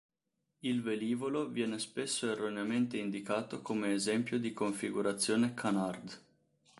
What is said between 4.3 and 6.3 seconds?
di configurazione canard.